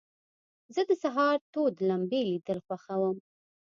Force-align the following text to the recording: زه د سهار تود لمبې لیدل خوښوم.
زه 0.73 0.81
د 0.89 0.91
سهار 1.03 1.37
تود 1.53 1.73
لمبې 1.89 2.21
لیدل 2.29 2.59
خوښوم. 2.65 3.17